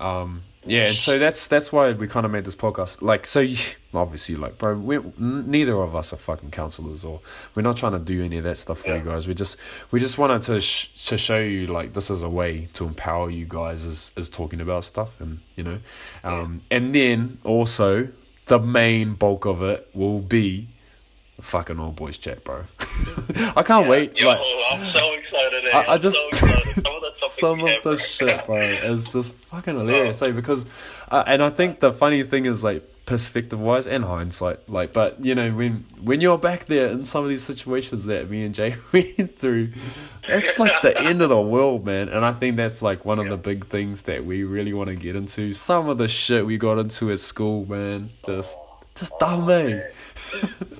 Um, 0.01 0.43
yeah, 0.63 0.83
and 0.83 0.99
so 0.99 1.17
that's 1.17 1.47
that's 1.47 1.71
why 1.71 1.91
we 1.91 2.07
kind 2.07 2.25
of 2.25 2.31
made 2.31 2.45
this 2.45 2.55
podcast. 2.55 3.01
Like, 3.01 3.25
so 3.25 3.39
you, 3.39 3.57
obviously, 3.93 4.35
like, 4.35 4.59
bro, 4.59 4.75
we 4.75 4.99
neither 5.17 5.73
of 5.81 5.95
us 5.95 6.13
are 6.13 6.17
fucking 6.17 6.51
counselors, 6.51 7.03
or 7.03 7.21
we're 7.55 7.63
not 7.63 7.77
trying 7.77 7.93
to 7.93 7.99
do 7.99 8.23
any 8.23 8.37
of 8.37 8.43
that 8.43 8.57
stuff 8.57 8.79
for 8.79 8.95
you 8.95 9.03
guys. 9.03 9.27
We 9.27 9.33
just 9.33 9.57
we 9.89 9.99
just 9.99 10.17
wanted 10.17 10.43
to 10.43 10.61
sh- 10.61 11.07
to 11.07 11.17
show 11.17 11.39
you 11.39 11.67
like 11.67 11.93
this 11.93 12.11
is 12.11 12.21
a 12.21 12.29
way 12.29 12.67
to 12.73 12.85
empower 12.85 13.29
you 13.31 13.45
guys 13.47 13.85
as 13.85 14.11
as 14.17 14.29
talking 14.29 14.61
about 14.61 14.83
stuff, 14.83 15.19
and 15.19 15.39
you 15.55 15.63
know, 15.63 15.79
um, 16.23 16.61
and 16.69 16.93
then 16.93 17.39
also 17.43 18.09
the 18.45 18.59
main 18.59 19.15
bulk 19.15 19.45
of 19.45 19.63
it 19.63 19.89
will 19.93 20.19
be 20.19 20.67
fucking 21.41 21.79
old 21.79 21.95
boys 21.95 22.17
chat, 22.17 22.43
bro. 22.43 22.63
I 23.55 23.63
can't 23.63 23.87
wait. 23.87 24.19
Yo, 24.19 24.27
like, 24.27 24.39
I'm 24.71 24.95
so 24.95 25.13
excited. 25.13 25.65
Eh? 25.65 25.77
I, 25.77 25.93
I 25.93 25.97
just 25.97 26.17
so 26.17 26.27
excited. 26.29 26.85
Some 26.85 26.95
of 26.95 27.01
the 27.01 27.07
topics 27.09 27.33
some 27.39 27.57
we 27.59 27.63
of 27.63 27.69
have, 27.69 27.83
the 27.83 27.89
bro. 27.89 27.95
shit, 27.97 28.45
bro, 28.45 28.59
is 28.59 29.11
just 29.13 29.33
fucking 29.33 29.75
hilarious. 29.75 30.21
Like 30.21 30.35
because, 30.35 30.65
uh, 31.09 31.23
and 31.27 31.43
I 31.43 31.49
think 31.49 31.79
the 31.79 31.91
funny 31.91 32.23
thing 32.23 32.45
is 32.45 32.63
like 32.63 32.87
perspective 33.05 33.59
wise 33.59 33.87
and 33.87 34.05
hindsight, 34.05 34.69
like, 34.69 34.93
but 34.93 35.23
you 35.23 35.35
know 35.35 35.51
when 35.51 35.85
when 36.01 36.21
you're 36.21 36.37
back 36.37 36.65
there 36.65 36.87
in 36.87 37.03
some 37.03 37.23
of 37.23 37.29
these 37.29 37.43
situations 37.43 38.05
that 38.05 38.29
me 38.29 38.45
and 38.45 38.55
Jay 38.55 38.75
went 38.93 39.37
through, 39.37 39.71
it's 40.23 40.59
like 40.59 40.81
the 40.81 40.99
end 41.01 41.21
of 41.21 41.29
the 41.29 41.41
world, 41.41 41.85
man. 41.85 42.09
And 42.09 42.23
I 42.23 42.33
think 42.33 42.57
that's 42.57 42.81
like 42.81 43.03
one 43.03 43.19
of 43.19 43.27
the 43.29 43.37
big 43.37 43.67
things 43.67 44.03
that 44.03 44.25
we 44.25 44.43
really 44.43 44.73
want 44.73 44.87
to 44.87 44.95
get 44.95 45.15
into. 45.15 45.53
Some 45.53 45.89
of 45.89 45.97
the 45.97 46.07
shit 46.07 46.45
we 46.45 46.57
got 46.57 46.77
into 46.79 47.11
at 47.11 47.19
school, 47.19 47.65
man, 47.65 48.11
just 48.25 48.57
just 49.01 49.19
dumb, 49.19 49.45
man. 49.47 49.83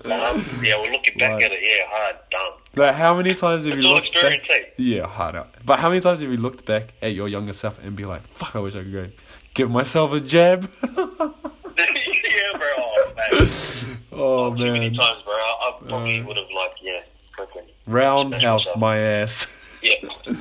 Um, 0.06 0.46
yeah, 0.64 0.78
we're 0.80 0.92
looking 0.92 1.18
back 1.18 1.32
Right. 1.32 1.44
at 1.44 1.52
it. 1.52 1.60
Yeah, 1.64 1.84
hard, 1.90 2.16
dumb. 2.32 2.54
Like 2.76 2.96
how 2.96 3.16
many 3.18 3.34
times 3.36 3.66
have 3.66 3.78
It's 3.78 3.86
you 3.88 3.94
looked 3.94 4.14
back? 4.22 4.50
eh? 4.50 4.64
Yeah, 4.78 5.08
hard 5.08 5.36
out. 5.36 5.50
But 5.66 5.80
how 5.80 5.90
many 5.90 6.00
times 6.02 6.22
have 6.22 6.32
you 6.32 6.38
looked 6.38 6.66
back 6.66 6.94
at 7.02 7.14
your 7.14 7.28
younger 7.28 7.54
self 7.54 7.80
and 7.84 7.96
be 7.96 8.06
like, 8.06 8.24
"Fuck, 8.28 8.56
I 8.56 8.60
wish 8.60 8.76
I 8.76 8.84
could 8.84 8.94
go 8.94 9.08
give 9.54 9.70
myself 9.70 10.14
a 10.14 10.20
jab." 10.22 10.70
yeah, 10.84 12.58
bro. 12.58 12.68
Oh, 12.78 13.14
man. 13.16 14.00
oh 14.12 14.56
Too 14.56 14.72
many 14.72 14.92
times, 14.92 15.22
bro. 15.26 15.34
I, 15.34 15.38
I 15.38 15.80
probably 15.88 16.20
Uh, 16.22 16.26
would 16.28 16.38
have 16.38 16.46
like, 16.56 16.76
yeah, 16.82 17.02
freaking. 17.38 17.68
roundhouse 17.88 18.68
my 18.78 18.98
ass. 18.98 19.80
Yeah. 19.84 19.96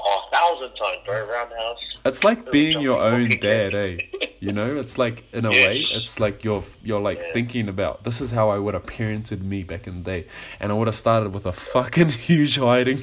Oh, 0.00 0.28
a 0.32 0.34
thousand 0.34 0.74
times, 0.76 0.98
bro. 1.04 1.24
Roundhouse. 1.24 1.78
It's 2.06 2.22
like 2.24 2.50
being 2.52 2.80
your 2.80 3.02
own 3.02 3.28
dad, 3.40 3.74
eh? 3.74 3.98
You 4.40 4.52
know, 4.52 4.76
it's 4.76 4.98
like 4.98 5.24
in 5.32 5.44
a 5.44 5.50
way, 5.50 5.84
it's 5.90 6.20
like 6.20 6.44
you're 6.44 6.62
you're 6.84 7.00
like 7.00 7.18
Yeah. 7.18 7.32
thinking 7.32 7.68
about 7.68 8.04
this 8.04 8.20
is 8.20 8.30
how 8.30 8.50
I 8.50 8.58
would 8.58 8.74
have 8.74 8.86
parented 8.86 9.42
me 9.42 9.64
back 9.64 9.86
in 9.88 10.02
the 10.02 10.10
day, 10.10 10.26
and 10.60 10.70
I 10.70 10.74
would 10.76 10.86
have 10.86 10.94
started 10.94 11.34
with 11.34 11.44
a 11.46 11.52
fucking 11.52 12.08
huge 12.10 12.56
hiding. 12.58 12.98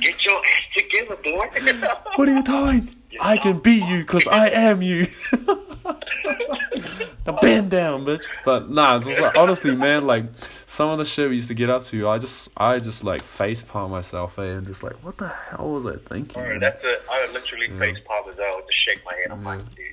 Get 0.00 0.24
your 0.24 0.38
ass 0.38 0.62
together, 0.76 1.16
boy. 1.24 1.48
What 2.16 2.28
are 2.28 2.34
you 2.36 2.42
doing? 2.42 2.94
I 3.20 3.36
can 3.38 3.58
beat 3.58 3.84
you 3.86 3.98
because 4.00 4.26
I 4.28 4.48
am 4.48 4.82
you. 4.82 5.06
the 5.32 7.32
bend 7.42 7.70
down, 7.70 8.04
bitch. 8.04 8.24
But 8.44 8.70
nah, 8.70 8.96
it's 8.96 9.20
like, 9.20 9.36
honestly, 9.38 9.74
man, 9.74 10.06
like 10.06 10.24
some 10.66 10.90
of 10.90 10.98
the 10.98 11.04
shit 11.04 11.28
we 11.30 11.36
used 11.36 11.48
to 11.48 11.54
get 11.54 11.70
up 11.70 11.84
to, 11.86 12.08
I 12.08 12.18
just, 12.18 12.48
I 12.56 12.78
just 12.80 13.04
like 13.04 13.22
face 13.22 13.62
palm 13.62 13.90
myself, 13.92 14.38
eh, 14.38 14.42
and 14.44 14.66
just 14.66 14.82
like, 14.82 14.94
what 15.04 15.16
the 15.18 15.28
hell 15.28 15.70
was 15.70 15.86
I 15.86 15.96
thinking? 15.96 16.42
bro, 16.42 16.58
that's 16.58 16.82
it. 16.84 17.02
I 17.10 17.28
literally 17.32 17.68
face 17.78 17.98
palm 18.04 18.28
as 18.30 18.36
well. 18.36 18.60
Just 18.66 18.78
shake 18.78 19.02
my 19.04 19.14
head. 19.14 19.30
I'm 19.30 19.44
like, 19.44 19.60
dude, 19.74 19.86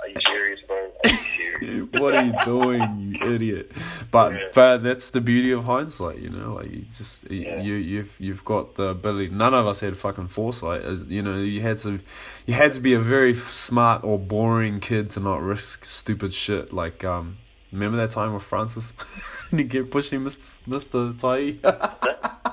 are 0.00 0.08
you 0.08 0.16
serious, 0.26 0.60
bro? 0.66 0.76
Are 0.76 1.08
you 1.10 1.16
serious? 1.16 1.88
what 2.00 2.14
are 2.16 2.24
you 2.24 2.34
doing, 2.44 3.16
you 3.20 3.32
idiot? 3.34 3.72
But 4.10 4.32
Yeah. 4.32 4.38
but 4.54 4.78
that's 4.82 5.10
the 5.10 5.20
beauty 5.20 5.52
of 5.52 5.64
hindsight, 5.64 6.18
you 6.18 6.28
know. 6.30 6.54
Like 6.54 6.70
you 6.70 6.84
just 6.94 7.30
you 7.30 7.40
Yeah. 7.42 7.62
you 7.62 7.74
you've 7.74 8.16
you've 8.20 8.44
got 8.44 8.74
the 8.74 8.88
ability. 8.88 9.30
None 9.30 9.54
of 9.54 9.66
us 9.66 9.80
had 9.80 9.96
fucking 9.96 10.28
foresight. 10.28 10.82
You 11.08 11.22
know, 11.22 11.38
you 11.38 11.60
had 11.62 11.78
to 11.78 12.00
you 12.46 12.54
had 12.54 12.72
to 12.74 12.80
be 12.80 12.92
a 12.94 13.00
very 13.00 13.34
smart 13.34 14.04
or 14.04 14.18
boring 14.18 14.80
kid 14.80 15.10
to 15.12 15.20
not 15.20 15.40
risk 15.42 15.84
stupid 15.84 16.32
shit. 16.32 16.72
Like 16.72 17.02
um, 17.04 17.38
remember 17.76 17.98
that 17.98 18.10
time 18.10 18.32
with 18.34 18.42
Francis 18.42 18.92
and 19.50 19.60
he 19.60 19.66
kept 19.66 19.90
pushing 19.90 20.22
Mister 20.24 21.12
Tai. 21.12 21.56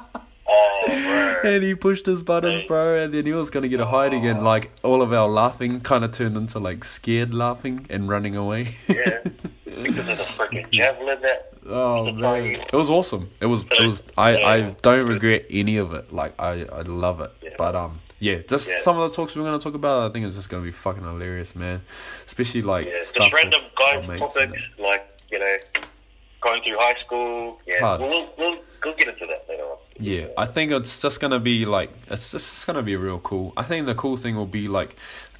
Oh. 0.55 1.39
And 1.45 1.63
he 1.63 1.73
pushed 1.75 2.05
his 2.05 2.21
buttons, 2.21 2.63
bro, 2.63 3.01
and 3.03 3.13
then 3.13 3.25
he 3.25 3.31
was 3.33 3.49
gonna 3.49 3.67
get 3.69 3.79
a 3.79 3.85
hiding, 3.85 4.25
and 4.27 4.43
like 4.43 4.69
all 4.83 5.01
of 5.01 5.11
our 5.13 5.27
laughing 5.27 5.79
kind 5.81 6.03
of 6.03 6.11
turned 6.11 6.37
into 6.37 6.59
like 6.59 6.83
scared 6.83 7.33
laughing 7.33 7.85
and 7.89 8.07
running 8.09 8.35
away. 8.35 8.75
Yeah. 8.87 9.19
Because 9.65 9.97
of 10.09 10.17
the 10.17 10.23
freaking 10.23 10.69
javelin 10.71 11.21
that. 11.21 11.53
Oh 11.65 12.11
man, 12.11 12.61
it 12.71 12.73
was 12.73 12.89
awesome. 12.89 13.31
It 13.41 13.45
was. 13.47 13.65
It 13.65 13.85
was. 13.85 14.03
I. 14.17 14.37
I 14.37 14.61
don't 14.81 15.07
regret 15.07 15.45
any 15.49 15.77
of 15.77 15.93
it. 15.93 16.13
Like 16.13 16.33
I. 16.39 16.65
I 16.65 16.81
love 16.81 17.21
it. 17.21 17.31
Yeah. 17.41 17.49
But 17.57 17.75
um. 17.75 17.99
Yeah. 18.19 18.37
Just 18.47 18.69
Yeah. 18.69 18.79
some 18.79 18.97
of 18.99 19.09
the 19.09 19.15
talks 19.15 19.35
we're 19.35 19.43
gonna 19.43 19.59
talk 19.59 19.73
about. 19.73 20.09
I 20.09 20.13
think 20.13 20.25
it's 20.25 20.35
just 20.35 20.49
gonna 20.49 20.63
be 20.63 20.71
fucking 20.71 21.03
hilarious, 21.03 21.55
man. 21.55 21.81
Especially 22.25 22.61
like 22.61 22.85
Yeah, 22.87 22.93
stuff. 23.03 23.29
just 23.31 23.43
random 23.43 23.61
guys 23.79 24.19
topics 24.19 24.77
like 24.79 25.12
you 25.33 25.39
know 25.39 25.57
going 26.41 26.61
through 26.63 26.77
high 26.79 26.99
school. 27.05 27.59
Yeah, 27.65 27.79
Hard. 27.79 28.01
we'll, 28.01 28.09
we'll 28.09 28.29
we'll 28.37 28.57
we'll 28.85 28.95
get 28.95 29.07
into 29.09 29.25
that 29.27 29.45
later 29.49 29.63
on. 29.63 29.77
Yeah, 29.99 30.27
I 30.37 30.45
think 30.45 30.71
it's 30.71 30.99
just 31.01 31.19
gonna 31.19 31.39
be 31.39 31.65
like 31.65 31.89
it's 32.09 32.31
just 32.31 32.53
it's 32.53 32.65
gonna 32.65 32.83
be 32.83 32.95
real 32.95 33.19
cool. 33.19 33.53
I 33.57 33.63
think 33.63 33.85
the 33.85 33.95
cool 33.95 34.17
thing 34.17 34.35
will 34.35 34.45
be 34.61 34.67
like 34.67 34.95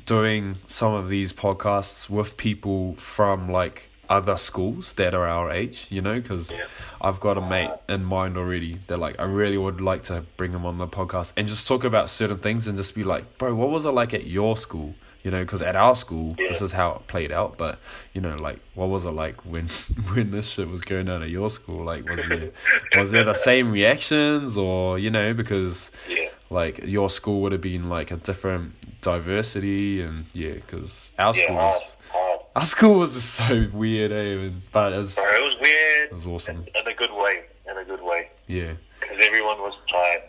doing 0.05 0.57
some 0.67 0.93
of 0.93 1.07
these 1.09 1.31
podcasts 1.31 2.09
with 2.09 2.35
people 2.37 2.93
from 2.95 3.49
like 3.51 3.89
other 4.09 4.35
schools 4.35 4.93
that 4.93 5.15
are 5.15 5.25
our 5.27 5.49
age, 5.49 5.87
you 5.89 6.01
know, 6.01 6.15
because 6.19 6.51
Yeah. 6.55 6.65
I've 7.01 7.19
got 7.21 7.37
a 7.37 7.41
mate 7.41 7.71
in 7.87 8.03
mind 8.03 8.37
already 8.37 8.79
that 8.87 8.97
like 8.97 9.19
I 9.19 9.23
really 9.23 9.57
would 9.57 9.79
like 9.81 10.03
to 10.03 10.25
bring 10.37 10.51
him 10.51 10.65
on 10.65 10.77
the 10.77 10.87
podcast 10.87 11.33
and 11.37 11.47
just 11.47 11.67
talk 11.67 11.83
about 11.85 12.09
certain 12.09 12.37
things 12.37 12.67
and 12.67 12.77
just 12.77 12.93
be 12.95 13.03
like, 13.05 13.37
bro, 13.37 13.55
what 13.55 13.69
was 13.69 13.85
it 13.85 13.91
like 13.91 14.13
at 14.13 14.25
your 14.27 14.57
school? 14.57 14.93
You 15.23 15.31
know, 15.31 15.39
because 15.39 15.61
at 15.61 15.75
our 15.77 15.95
school, 15.95 16.35
this 16.35 16.61
is 16.61 16.73
how 16.73 16.95
it 16.95 17.07
played 17.07 17.31
out. 17.31 17.57
But 17.57 17.79
you 18.13 18.19
know, 18.19 18.35
like, 18.35 18.59
what 18.75 18.89
was 18.89 19.05
it 19.05 19.11
like 19.11 19.45
when 19.45 19.67
when 20.13 20.31
this 20.31 20.49
shit 20.49 20.67
was 20.69 20.81
going 20.81 21.09
on 21.09 21.23
at 21.23 21.29
your 21.29 21.49
school? 21.49 21.83
Like, 21.85 22.07
was 22.09 22.25
there 22.25 22.51
was 22.97 23.11
there 23.11 23.23
the 23.23 23.33
same 23.33 23.71
reactions, 23.71 24.57
or 24.57 24.99
you 24.99 25.09
know, 25.09 25.33
because 25.33 25.91
Yeah. 26.09 26.27
like 26.49 26.79
your 26.85 27.09
school 27.09 27.41
would 27.41 27.53
have 27.53 27.61
been 27.61 27.87
like 27.89 28.11
a 28.11 28.17
different 28.17 28.73
diversity, 29.01 30.01
and 30.01 30.25
yeah, 30.33 30.53
because 30.53 31.11
our 31.17 31.33
Yeah, 31.35 31.43
school 31.45 31.55
hard, 31.57 31.73
was 31.73 31.83
hard. 32.11 32.39
our 32.57 32.65
school 32.65 32.99
was 32.99 33.13
just 33.13 33.33
so 33.35 33.67
weird, 33.73 34.11
eh? 34.11 34.49
But 34.73 34.91
it 34.93 34.97
was 34.97 35.17
it 35.17 35.23
was 35.23 35.55
weird. 35.61 36.09
it 36.11 36.15
was 36.15 36.27
awesome. 36.27 36.65
In 36.75 36.87
a 36.87 36.93
good 36.95 37.11
way. 37.13 37.43
In 37.69 37.77
a 37.77 37.85
good 37.85 38.01
way. 38.03 38.29
Yeah, 38.47 38.73
Because 38.99 39.25
everyone 39.25 39.59
was 39.59 39.73
tired. 39.89 40.23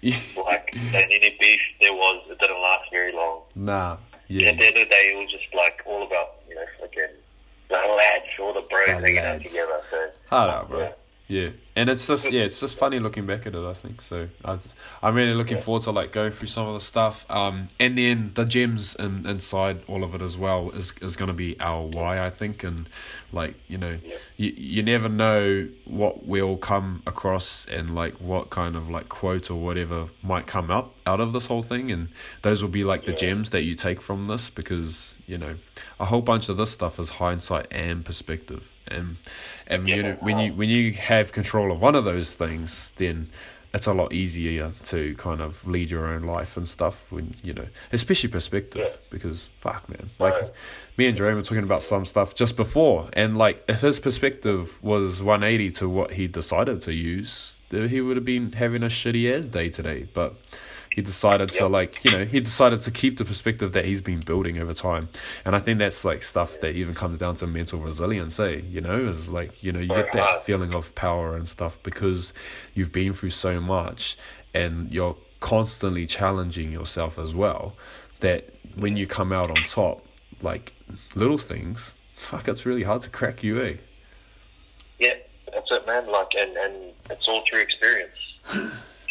Like, 0.36 0.70
and 0.94 0.94
any 1.10 1.36
beef 1.40 1.60
there 1.82 1.92
was, 1.92 2.24
it 2.30 2.38
didn't 2.38 2.62
last 2.62 2.84
very 2.92 3.12
long. 3.12 3.42
nah, 3.56 3.96
yeah, 4.28 4.50
At 4.50 4.58
the 4.58 4.66
end 4.66 4.76
of 4.76 4.82
the 4.84 4.90
day, 4.90 5.12
it 5.12 5.18
was 5.18 5.30
just 5.30 5.54
like 5.54 5.82
all 5.86 6.06
about, 6.06 6.36
you 6.48 6.54
know, 6.54 6.64
fucking 6.80 7.08
the 7.68 7.74
lads, 7.74 8.24
all 8.40 8.54
the 8.54 8.60
bros 8.62 8.86
The 8.86 8.92
hanging 8.92 9.18
out 9.18 9.42
together. 9.42 9.80
So, 9.90 10.10
hard 10.28 10.50
out, 10.50 10.68
bro. 10.68 10.80
Yeah. 10.80 10.92
Yeah, 11.28 11.50
and 11.78 11.88
it's 11.88 12.06
just 12.08 12.30
yeah, 12.32 12.42
it's 12.42 12.58
just 12.60 12.76
funny 12.76 12.98
looking 12.98 13.24
back 13.24 13.46
at 13.46 13.54
it. 13.54 13.64
I 13.64 13.72
think 13.74 14.00
so. 14.02 14.28
I, 14.44 14.58
I'm 15.02 15.14
really 15.14 15.34
looking 15.34 15.58
forward 15.58 15.84
to 15.84 15.92
like 15.92 16.10
go 16.12 16.28
through 16.30 16.48
some 16.48 16.66
of 16.66 16.74
the 16.74 16.80
stuff. 16.80 17.24
Um, 17.30 17.68
and 17.78 17.96
then 17.96 18.32
the 18.34 18.44
gems 18.44 18.94
in, 18.96 19.24
inside 19.26 19.82
all 19.86 20.02
of 20.02 20.14
it 20.14 20.20
as 20.22 20.36
well 20.36 20.70
is 20.70 20.94
is 21.00 21.16
gonna 21.16 21.32
be 21.32 21.58
our 21.60 21.82
why 21.86 22.20
I 22.20 22.30
think, 22.30 22.64
and 22.64 22.88
like 23.32 23.54
you 23.68 23.78
know, 23.78 23.94
Yeah. 24.04 24.16
you 24.36 24.52
you 24.56 24.82
never 24.82 25.08
know 25.08 25.68
what 25.84 26.26
we'll 26.26 26.56
come 26.56 27.02
across 27.06 27.66
and 27.66 27.94
like 27.94 28.14
what 28.14 28.50
kind 28.50 28.74
of 28.76 28.90
like 28.90 29.08
quote 29.08 29.50
or 29.50 29.56
whatever 29.56 30.08
might 30.22 30.46
come 30.46 30.70
up 30.70 30.94
out 31.06 31.20
of 31.20 31.32
this 31.32 31.46
whole 31.46 31.62
thing, 31.62 31.90
and 31.90 32.08
those 32.42 32.60
will 32.62 32.70
be 32.70 32.84
like 32.84 33.04
the 33.04 33.12
Yeah. 33.12 33.18
gems 33.18 33.50
that 33.50 33.62
you 33.62 33.74
take 33.74 34.00
from 34.00 34.26
this 34.28 34.50
because 34.50 35.14
you 35.26 35.38
know 35.38 35.54
a 36.00 36.06
whole 36.06 36.22
bunch 36.22 36.48
of 36.48 36.56
this 36.56 36.70
stuff 36.70 36.98
is 36.98 37.08
hindsight 37.10 37.66
and 37.70 38.04
perspective 38.04 38.72
and 38.90 39.16
and 39.66 39.86
you 39.88 40.02
know 40.02 40.16
when 40.20 40.38
you 40.38 40.52
when 40.54 40.68
you 40.70 40.92
have 40.92 41.30
control 41.32 41.67
of 41.72 41.80
one 41.80 41.94
of 41.94 42.04
those 42.04 42.34
things 42.34 42.92
then 42.96 43.28
it's 43.74 43.86
a 43.86 43.92
lot 43.92 44.12
easier 44.14 44.72
to 44.82 45.14
kind 45.16 45.42
of 45.42 45.66
lead 45.66 45.90
your 45.90 46.06
own 46.06 46.22
life 46.22 46.56
and 46.56 46.66
stuff 46.68 47.12
when 47.12 47.34
you 47.42 47.52
know 47.52 47.66
especially 47.92 48.30
perspective 48.30 48.82
Yeah. 48.88 48.96
because 49.10 49.50
fuck 49.60 49.88
man 49.88 50.10
like 50.18 50.34
Right. 50.34 50.50
me 50.96 51.06
and 51.06 51.16
Jerome 51.16 51.36
were 51.36 51.42
talking 51.42 51.64
about 51.64 51.82
some 51.82 52.04
stuff 52.06 52.34
just 52.34 52.56
before 52.56 53.10
and 53.12 53.36
like 53.36 53.62
if 53.68 53.80
his 53.82 54.00
perspective 54.00 54.82
was 54.82 55.22
180 55.22 55.70
to 55.72 55.88
what 55.88 56.12
he 56.12 56.26
decided 56.26 56.80
to 56.82 56.94
use 56.94 57.60
he 57.70 58.00
would 58.00 58.16
have 58.16 58.24
been 58.24 58.52
having 58.52 58.82
a 58.82 58.86
shitty 58.86 59.30
ass 59.36 59.48
day 59.48 59.68
today 59.68 60.08
but 60.14 60.34
he 60.94 61.02
decided 61.02 61.50
to 61.52 61.64
Yep. 61.64 61.70
like 61.70 62.04
you 62.04 62.10
know 62.10 62.24
he 62.24 62.40
decided 62.40 62.80
to 62.82 62.90
keep 62.90 63.18
the 63.18 63.24
perspective 63.24 63.72
that 63.72 63.84
he's 63.84 64.00
been 64.00 64.20
building 64.20 64.58
over 64.58 64.72
time 64.74 65.08
and 65.44 65.54
i 65.54 65.58
think 65.58 65.78
that's 65.78 66.04
like 66.04 66.22
stuff 66.22 66.60
that 66.60 66.74
even 66.74 66.94
comes 66.94 67.18
down 67.18 67.34
to 67.36 67.46
mental 67.46 67.78
resilience 67.80 68.38
eh 68.40 68.60
you 68.68 68.80
know 68.80 69.08
is 69.08 69.30
like 69.30 69.62
you 69.62 69.72
know 69.72 69.80
you 69.80 69.88
get 69.88 70.12
that 70.12 70.44
feeling 70.44 70.72
of 70.72 70.94
power 70.94 71.36
and 71.36 71.48
stuff 71.48 71.78
because 71.82 72.32
you've 72.74 72.92
been 72.92 73.12
through 73.12 73.30
so 73.30 73.60
much 73.60 74.16
and 74.54 74.90
you're 74.92 75.16
constantly 75.40 76.06
challenging 76.06 76.72
yourself 76.72 77.18
as 77.18 77.34
well 77.34 77.74
that 78.20 78.48
when 78.76 78.96
you 78.96 79.06
come 79.06 79.32
out 79.32 79.50
on 79.50 79.62
top 79.64 80.04
like 80.42 80.72
little 81.14 81.38
things 81.38 81.94
fuck 82.14 82.48
it's 82.48 82.66
really 82.66 82.82
hard 82.82 83.00
to 83.02 83.10
crack 83.10 83.42
you 83.42 83.60
eh 83.62 83.74
yeah, 84.98 85.14
that's 85.52 85.70
it, 85.70 85.86
man. 85.86 86.10
Like, 86.10 86.32
and, 86.36 86.56
and 86.56 86.92
it's 87.10 87.28
all 87.28 87.44
through 87.48 87.60
experience. 87.60 88.16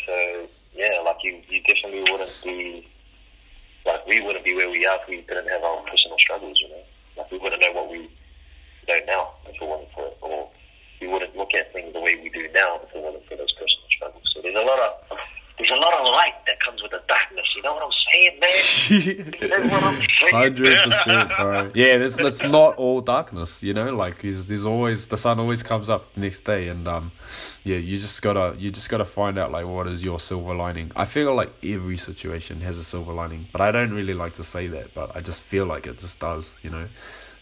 so, 0.05 0.47
yeah, 0.77 1.01
like, 1.03 1.17
you, 1.23 1.41
you 1.49 1.61
definitely 1.63 2.09
wouldn't 2.11 2.41
be 2.43 2.87
like 3.87 4.05
we 4.05 4.19
wouldn't 4.19 4.43
be 4.43 4.53
where 4.53 4.69
we 4.69 4.85
are 4.85 4.99
if 5.01 5.07
we 5.07 5.21
didn't 5.21 5.47
have 5.47 5.63
our 5.63 5.81
personal 5.83 6.17
struggles. 6.19 6.59
You 6.59 6.69
know, 6.69 6.83
like 7.17 7.31
we 7.31 7.37
wouldn't 7.39 7.61
know 7.61 7.71
what 7.71 7.89
we 7.89 8.09
know 8.87 8.99
now 9.07 9.29
if 9.47 9.55
it 9.55 9.65
wasn't 9.65 9.91
for 9.95 10.07
it, 10.07 10.17
or 10.21 10.49
we 10.99 11.07
wouldn't 11.07 11.35
look 11.37 11.53
at 11.53 11.71
things 11.73 11.93
the 11.93 12.01
way 12.01 12.19
we 12.21 12.29
do 12.29 12.47
now 12.53 12.81
if 12.83 12.93
it 12.93 13.01
wasn't 13.01 13.25
for 13.27 13.37
those 13.37 13.53
personal 13.53 13.87
struggles. 13.89 14.29
So 14.33 14.41
there's 14.41 14.55
a 14.55 14.65
lot 14.67 14.79
of 14.79 15.17
there's 15.57 15.71
a 15.71 15.75
lot 15.75 15.93
of 15.99 16.07
light 16.07 16.33
that 16.45 16.59
comes 16.59 16.83
with 16.83 16.91
the 16.91 17.01
darkness. 17.07 17.45
You 17.55 17.63
know 17.63 17.73
what 17.73 17.83
I'm 17.83 17.91
saying, 18.13 18.39
man? 18.39 19.73
I'm 19.83 20.01
saying. 20.01 20.31
Hundred 20.31 20.73
percent, 20.83 21.29
bro. 21.35 21.71
Yeah, 21.73 21.97
that's 21.97 22.15
that's 22.15 22.43
not 22.43 22.75
all 22.75 23.01
darkness, 23.01 23.63
you 23.63 23.73
know. 23.73 23.93
Like, 23.95 24.21
there's, 24.21 24.47
there's 24.47 24.65
always 24.65 25.07
the 25.07 25.17
sun 25.17 25.39
always 25.39 25.63
comes 25.63 25.89
up 25.89 26.13
the 26.13 26.19
next 26.19 26.43
day, 26.43 26.67
and 26.67 26.87
um, 26.87 27.11
yeah, 27.63 27.77
you 27.77 27.97
just 27.97 28.21
gotta 28.21 28.55
you 28.59 28.69
just 28.69 28.89
gotta 28.89 29.05
find 29.05 29.39
out 29.39 29.51
like 29.51 29.65
what 29.65 29.87
is 29.87 30.03
your 30.03 30.19
silver 30.19 30.53
lining. 30.53 30.91
I 30.95 31.05
feel 31.05 31.33
like 31.33 31.51
every 31.63 31.97
situation 31.97 32.61
has 32.61 32.77
a 32.77 32.83
silver 32.83 33.13
lining, 33.13 33.47
but 33.51 33.61
I 33.61 33.71
don't 33.71 33.93
really 33.93 34.13
like 34.13 34.33
to 34.33 34.43
say 34.43 34.67
that, 34.67 34.93
but 34.93 35.15
I 35.15 35.21
just 35.21 35.41
feel 35.41 35.65
like 35.65 35.87
it 35.87 35.97
just 35.97 36.19
does, 36.19 36.55
you 36.61 36.69
know. 36.69 36.87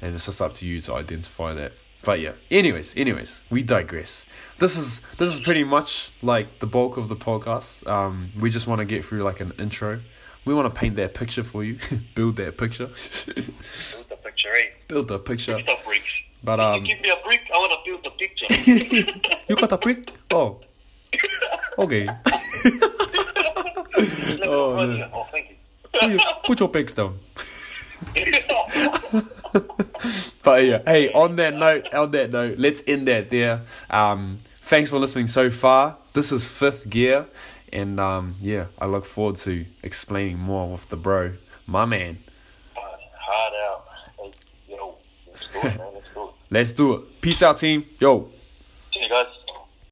And 0.02 0.16
it's 0.16 0.26
just 0.26 0.42
up 0.42 0.54
to 0.54 0.68
you 0.68 0.82
to 0.82 0.94
identify 0.96 1.54
that. 1.56 1.74
But 2.06 2.20
yeah. 2.20 2.34
Anyways, 2.52 2.96
anyways, 2.96 3.44
we 3.50 3.64
digress. 3.64 4.26
This 4.60 4.78
is 4.78 5.02
this 5.18 5.34
is 5.34 5.40
pretty 5.40 5.64
much 5.64 6.12
like 6.22 6.60
the 6.60 6.68
bulk 6.68 6.98
of 6.98 7.10
the 7.10 7.16
podcast. 7.16 7.86
Um, 7.88 8.32
we 8.40 8.52
just 8.52 8.68
want 8.68 8.78
to 8.80 8.86
get 8.86 9.04
through 9.04 9.24
like 9.24 9.40
an 9.42 9.54
intro. 9.58 10.00
We 10.46 10.54
want 10.54 10.72
to 10.72 10.80
paint 10.80 10.96
that 10.98 11.16
picture 11.16 11.44
for 11.44 11.64
you, 11.64 11.80
build 12.16 12.36
that 12.36 12.60
picture, 12.60 12.86
Build 12.86 14.10
the 14.10 14.18
picture, 14.24 14.50
eh? 14.50 14.66
build 14.88 15.08
the 15.08 15.18
picture. 15.18 15.58
But 16.44 16.60
um, 16.60 16.84
Give 16.84 17.02
me 17.02 17.10
a 17.10 17.16
brick. 17.26 17.42
I 17.52 17.58
want 17.58 17.72
to 17.74 17.80
build 17.84 18.04
the 18.04 18.12
picture. 18.12 18.46
you 19.50 19.56
got 19.56 19.72
a 19.72 19.78
brick? 19.78 20.12
Oh, 20.32 20.62
okay. 21.80 22.08
Oh, 24.48 24.78
oh, 24.78 24.88
man. 24.88 25.10
oh, 25.14 25.26
thank 25.32 25.50
you. 25.50 25.56
Put 25.94 26.10
your, 26.10 26.20
put 26.46 26.60
your 26.60 26.70
bricks 26.70 26.94
down. 26.94 27.18
But 30.46 30.64
yeah, 30.64 30.82
hey, 30.86 31.12
on 31.12 31.38
that 31.38 31.56
note, 31.56 31.92
on 31.92 32.12
that 32.12 32.30
note, 32.30 32.60
let's 32.60 32.84
end 32.86 33.08
that 33.08 33.32
there. 33.32 33.64
Um, 33.90 34.38
thanks 34.62 34.92
for 34.92 35.00
listening 35.00 35.26
so 35.26 35.50
far. 35.50 35.98
This 36.14 36.32
is 36.32 36.46
fifth 36.46 36.88
gear, 36.88 37.26
and 37.74 38.00
um, 38.00 38.36
yeah, 38.40 38.68
I 38.78 38.86
look 38.86 39.06
forward 39.06 39.38
to 39.38 39.66
explaining 39.82 40.38
more 40.38 40.72
with 40.72 40.88
the 40.90 40.98
bro, 40.98 41.34
my 41.66 41.86
man. 41.86 42.20
Hard 42.76 43.54
out. 43.56 43.88
Hey, 44.20 44.32
Yo, 44.70 44.98
let's 45.28 45.48
do 45.52 45.60
it, 45.62 45.64
man. 45.64 45.94
Let's 45.96 46.14
do 46.14 46.24
it. 46.24 46.34
Let's 46.52 46.72
do 46.72 46.94
it. 46.94 47.22
Peace 47.22 47.42
out, 47.42 47.58
team. 47.58 47.86
Yo. 48.00 48.12
See 48.16 48.20
you 48.20 48.24
guys. 48.24 48.35